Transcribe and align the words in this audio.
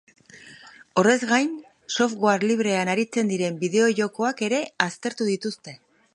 Horrez 1.01 1.17
gain, 1.31 1.51
software 1.97 2.47
librean 2.53 2.91
aritzen 2.95 3.31
diren 3.35 3.61
bideojokoak 3.65 4.45
ere 4.49 4.65
aztertu 4.89 5.31
dituzte. 5.35 5.81